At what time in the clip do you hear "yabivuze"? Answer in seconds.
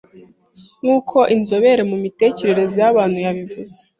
3.25-3.77